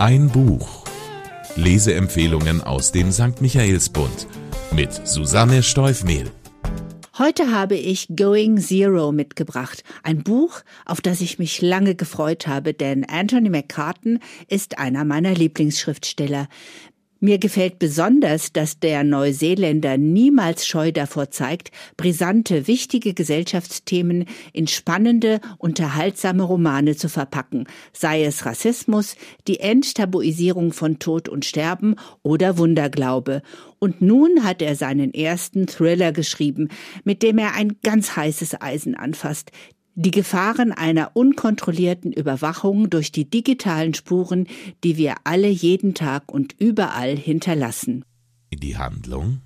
[0.00, 0.86] Ein Buch.
[1.56, 3.42] Leseempfehlungen aus dem St.
[3.42, 4.28] Michaelsbund
[4.74, 6.30] mit Susanne Steufmehl.
[7.18, 12.72] Heute habe ich Going Zero mitgebracht, ein Buch, auf das ich mich lange gefreut habe,
[12.72, 16.48] denn Anthony McCartan ist einer meiner Lieblingsschriftsteller.
[17.22, 25.42] Mir gefällt besonders, dass der Neuseeländer niemals Scheu davor zeigt, brisante, wichtige Gesellschaftsthemen in spannende,
[25.58, 29.16] unterhaltsame Romane zu verpacken, sei es Rassismus,
[29.48, 33.42] die Enttabuisierung von Tod und Sterben oder Wunderglaube.
[33.78, 36.68] Und nun hat er seinen ersten Thriller geschrieben,
[37.04, 39.52] mit dem er ein ganz heißes Eisen anfasst,
[39.94, 44.46] die Gefahren einer unkontrollierten Überwachung durch die digitalen Spuren,
[44.84, 48.04] die wir alle jeden Tag und überall hinterlassen.
[48.52, 49.40] Die Handlung?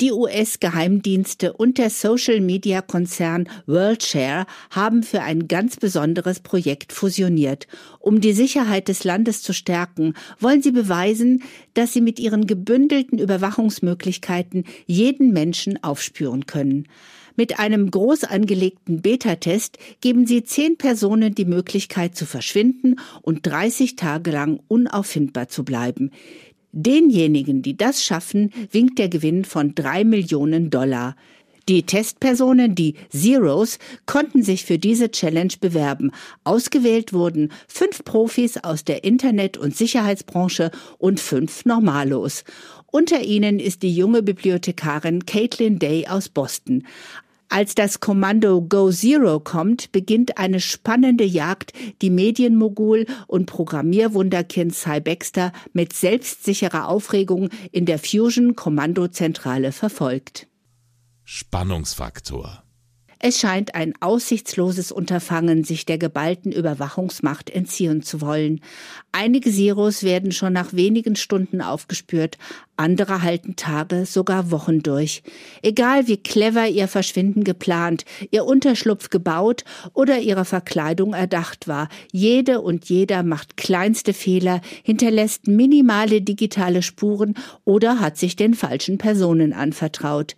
[0.00, 7.68] Die US-Geheimdienste und der Social-Media-Konzern WorldShare haben für ein ganz besonderes Projekt fusioniert.
[8.00, 13.20] Um die Sicherheit des Landes zu stärken, wollen sie beweisen, dass sie mit ihren gebündelten
[13.20, 16.88] Überwachungsmöglichkeiten jeden Menschen aufspüren können.
[17.36, 23.96] Mit einem groß angelegten Beta-Test geben sie zehn Personen die Möglichkeit zu verschwinden und 30
[23.96, 26.10] Tage lang unauffindbar zu bleiben.
[26.70, 31.16] Denjenigen, die das schaffen, winkt der Gewinn von drei Millionen Dollar.
[31.68, 36.10] Die Testpersonen, die Zeros, konnten sich für diese Challenge bewerben.
[36.44, 42.44] Ausgewählt wurden fünf Profis aus der Internet- und Sicherheitsbranche und fünf Normalos.
[42.96, 46.86] Unter ihnen ist die junge Bibliothekarin Caitlin Day aus Boston.
[47.54, 54.98] Als das Kommando Go Zero kommt, beginnt eine spannende Jagd, die Medienmogul und Programmierwunderkind Cy
[54.98, 60.48] Baxter mit selbstsicherer Aufregung in der Fusion-Kommandozentrale verfolgt.
[61.22, 62.63] Spannungsfaktor
[63.18, 68.60] es scheint ein aussichtsloses Unterfangen, sich der geballten Überwachungsmacht entziehen zu wollen.
[69.12, 72.38] Einige Siros werden schon nach wenigen Stunden aufgespürt,
[72.76, 75.22] andere halten Tage, sogar Wochen durch.
[75.62, 82.60] Egal wie clever ihr Verschwinden geplant, ihr Unterschlupf gebaut oder ihre Verkleidung erdacht war, jede
[82.60, 89.52] und jeder macht kleinste Fehler, hinterlässt minimale digitale Spuren oder hat sich den falschen Personen
[89.52, 90.34] anvertraut.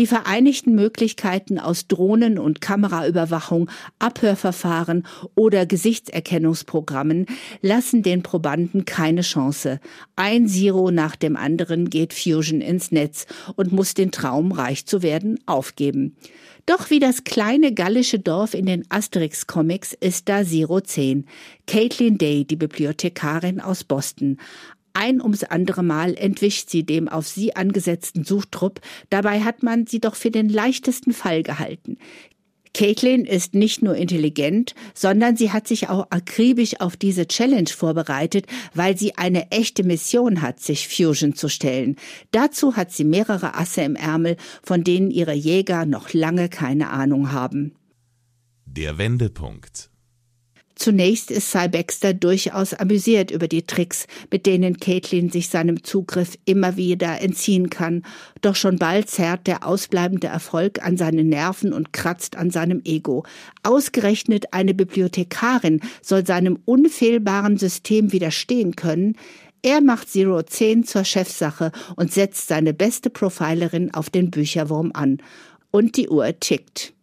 [0.00, 7.26] Die vereinigten Möglichkeiten aus Drohnen- und Kameraüberwachung, Abhörverfahren oder Gesichtserkennungsprogrammen
[7.60, 9.78] lassen den Probanden keine Chance.
[10.16, 15.02] Ein Zero nach dem anderen geht Fusion ins Netz und muss den Traum, reich zu
[15.02, 16.16] werden, aufgeben.
[16.64, 21.26] Doch wie das kleine gallische Dorf in den Asterix-Comics ist da Zero 10.
[21.66, 24.38] Caitlin Day, die Bibliothekarin aus Boston.
[25.00, 29.98] Ein ums andere Mal entwischt sie dem auf sie angesetzten Suchtrupp, dabei hat man sie
[29.98, 31.96] doch für den leichtesten Fall gehalten.
[32.74, 38.44] Caitlin ist nicht nur intelligent, sondern sie hat sich auch akribisch auf diese Challenge vorbereitet,
[38.74, 41.96] weil sie eine echte Mission hat, sich Fusion zu stellen.
[42.30, 47.32] Dazu hat sie mehrere Asse im Ärmel, von denen ihre Jäger noch lange keine Ahnung
[47.32, 47.72] haben.
[48.66, 49.89] Der Wendepunkt
[50.80, 56.38] Zunächst ist Cy Baxter durchaus amüsiert über die Tricks, mit denen Caitlin sich seinem Zugriff
[56.46, 58.02] immer wieder entziehen kann.
[58.40, 63.26] Doch schon bald zerrt der ausbleibende Erfolg an seinen Nerven und kratzt an seinem Ego.
[63.62, 69.18] Ausgerechnet eine Bibliothekarin soll seinem unfehlbaren System widerstehen können.
[69.60, 75.18] Er macht Zero 10 zur Chefsache und setzt seine beste Profilerin auf den Bücherwurm an.
[75.70, 76.94] Und die Uhr tickt.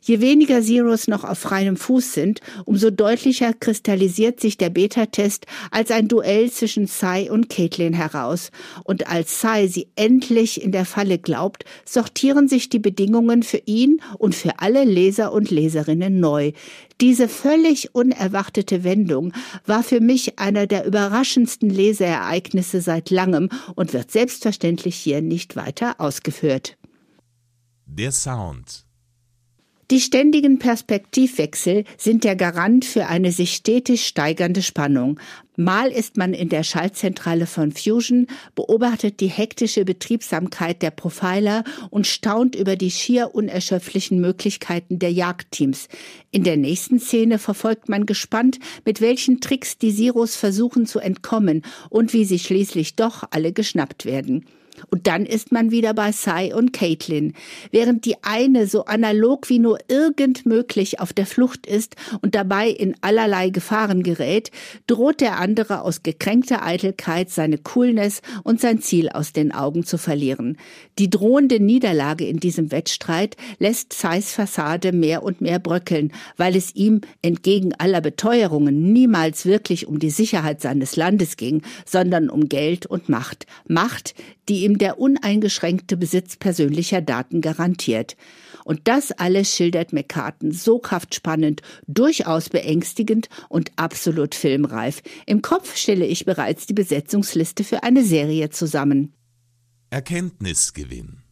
[0.00, 5.90] Je weniger Zeros noch auf freiem Fuß sind, umso deutlicher kristallisiert sich der Beta-Test als
[5.90, 8.50] ein Duell zwischen Sai und Caitlin heraus.
[8.84, 14.00] Und als Sai sie endlich in der Falle glaubt, sortieren sich die Bedingungen für ihn
[14.18, 16.52] und für alle Leser und Leserinnen neu.
[17.00, 19.32] Diese völlig unerwartete Wendung
[19.66, 25.96] war für mich einer der überraschendsten Leseereignisse seit langem und wird selbstverständlich hier nicht weiter
[25.98, 26.76] ausgeführt.
[27.86, 28.85] Der Sound
[29.92, 35.20] die ständigen Perspektivwechsel sind der Garant für eine sich stetig steigernde Spannung.
[35.54, 42.08] Mal ist man in der Schaltzentrale von Fusion, beobachtet die hektische Betriebsamkeit der Profiler und
[42.08, 45.86] staunt über die schier unerschöpflichen Möglichkeiten der Jagdteams.
[46.32, 51.62] In der nächsten Szene verfolgt man gespannt, mit welchen Tricks die Siros versuchen zu entkommen
[51.90, 54.46] und wie sie schließlich doch alle geschnappt werden.
[54.90, 57.34] Und dann ist man wieder bei Cy und Caitlin.
[57.70, 62.68] Während die eine so analog wie nur irgend möglich auf der Flucht ist und dabei
[62.68, 64.50] in allerlei Gefahren gerät,
[64.86, 69.98] droht der andere aus gekränkter Eitelkeit seine Coolness und sein Ziel aus den Augen zu
[69.98, 70.56] verlieren.
[70.98, 76.74] Die drohende Niederlage in diesem Wettstreit lässt Cys Fassade mehr und mehr bröckeln, weil es
[76.74, 82.86] ihm entgegen aller Beteuerungen niemals wirklich um die Sicherheit seines Landes ging, sondern um Geld
[82.86, 83.46] und Macht.
[83.68, 84.14] Macht,
[84.48, 88.16] die ihm der uneingeschränkte Besitz persönlicher Daten garantiert.
[88.64, 95.02] Und das alles schildert McCartan so kraftspannend, durchaus beängstigend und absolut filmreif.
[95.26, 99.12] Im Kopf stelle ich bereits die Besetzungsliste für eine Serie zusammen.
[99.90, 101.25] Erkenntnisgewinn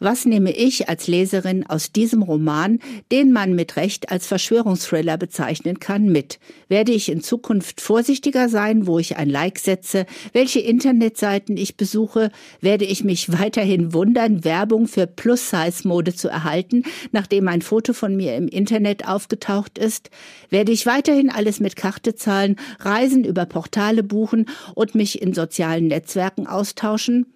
[0.00, 2.80] was nehme ich als Leserin aus diesem Roman,
[3.12, 6.40] den man mit Recht als Verschwörungsthriller bezeichnen kann, mit?
[6.68, 12.30] Werde ich in Zukunft vorsichtiger sein, wo ich ein Like setze, welche Internetseiten ich besuche?
[12.60, 18.36] Werde ich mich weiterhin wundern, Werbung für Plus-Size-Mode zu erhalten, nachdem ein Foto von mir
[18.36, 20.10] im Internet aufgetaucht ist?
[20.48, 25.88] Werde ich weiterhin alles mit Karte zahlen, Reisen über Portale buchen und mich in sozialen
[25.88, 27.26] Netzwerken austauschen?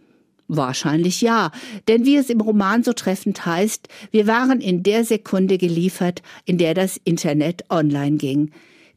[0.47, 1.53] Wahrscheinlich ja,
[1.89, 6.59] denn wie es im Roman so treffend heißt, wir waren in der Sekunde geliefert, in
[6.59, 8.51] der das Internet online ging.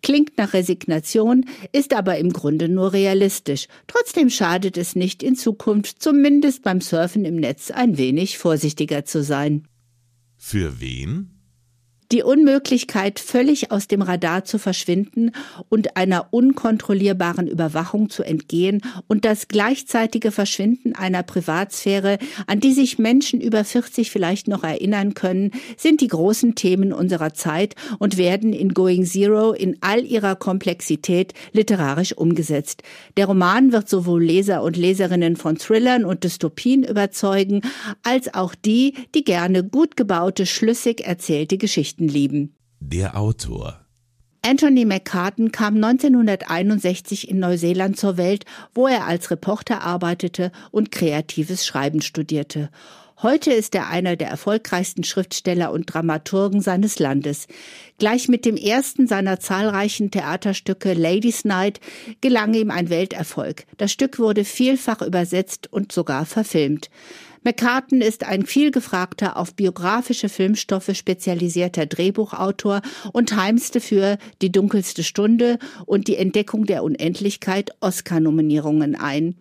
[0.03, 3.67] Klingt nach Resignation, ist aber im Grunde nur realistisch.
[3.88, 9.23] Trotzdem schadet es nicht, in Zukunft zumindest beim Surfen im Netz ein wenig vorsichtiger zu
[9.23, 9.67] sein.
[10.38, 11.37] Für wen?
[12.13, 15.31] Die Unmöglichkeit, völlig aus dem Radar zu verschwinden
[15.68, 22.98] und einer unkontrollierbaren Überwachung zu entgehen und das gleichzeitige Verschwinden einer Privatsphäre, an die sich
[22.98, 28.54] Menschen über 40 vielleicht noch erinnern können, sind die großen Themen unserer Zeit und werden
[28.54, 32.83] in Going Zero in all ihrer Komplexität literarisch umgesetzt.
[33.18, 37.63] Der Roman wird sowohl Leser und Leserinnen von Thrillern und Dystopien überzeugen,
[38.04, 42.55] als auch die, die gerne gut gebaute, schlüssig erzählte Geschichten Geschichten lieben.
[42.79, 43.81] Der Autor
[44.44, 51.65] Anthony McCartan kam 1961 in Neuseeland zur Welt, wo er als Reporter arbeitete und kreatives
[51.65, 52.69] Schreiben studierte.
[53.21, 57.47] Heute ist er einer der erfolgreichsten Schriftsteller und Dramaturgen seines Landes.
[57.97, 61.81] Gleich mit dem ersten seiner zahlreichen Theaterstücke Ladies Night
[62.21, 63.65] gelang ihm ein Welterfolg.
[63.77, 66.91] Das Stück wurde vielfach übersetzt und sogar verfilmt.
[67.47, 72.81] McCartan ist ein vielgefragter, auf biografische Filmstoffe spezialisierter Drehbuchautor
[73.13, 79.35] und heimste für Die dunkelste Stunde und Die Entdeckung der Unendlichkeit Oscar-Nominierungen ein.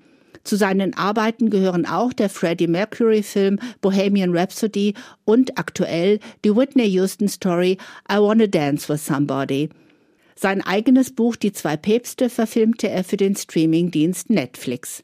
[0.44, 4.94] Zu seinen Arbeiten gehören auch der Freddie Mercury-Film Bohemian Rhapsody
[5.24, 7.76] und aktuell die Whitney Houston Story
[8.08, 9.68] I Wanna Dance with Somebody.
[10.36, 15.02] Sein eigenes Buch Die zwei Päpste verfilmte er für den Streamingdienst Netflix.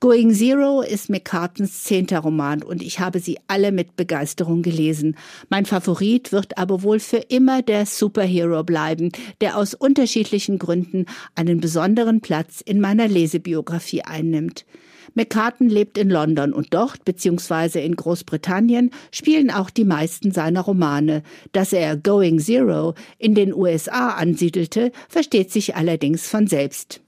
[0.00, 5.16] Going Zero ist McCartens zehnter Roman und ich habe sie alle mit Begeisterung gelesen.
[5.48, 9.10] Mein Favorit wird aber wohl für immer der Superhero bleiben,
[9.40, 14.66] der aus unterschiedlichen Gründen einen besonderen Platz in meiner Lesebiografie einnimmt.
[15.14, 21.24] McCartan lebt in London und dort, beziehungsweise in Großbritannien, spielen auch die meisten seiner Romane.
[21.50, 27.00] Dass er Going Zero in den USA ansiedelte, versteht sich allerdings von selbst.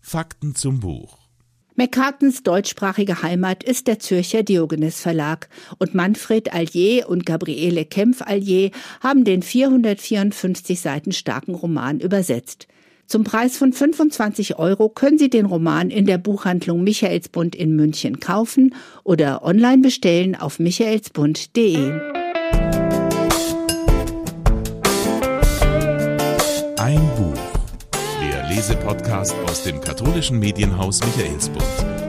[0.00, 1.17] Fakten zum Buch.
[1.78, 5.48] McCartens deutschsprachige Heimat ist der Zürcher Diogenes Verlag
[5.78, 12.66] und Manfred Allier und Gabriele Kempf Allier haben den 454 Seiten starken Roman übersetzt.
[13.06, 18.18] Zum Preis von 25 Euro können Sie den Roman in der Buchhandlung Michaelsbund in München
[18.18, 18.74] kaufen
[19.04, 22.17] oder online bestellen auf michaelsbund.de.
[28.68, 32.07] Lesepodcast aus dem katholischen Medienhaus Michaelsbund.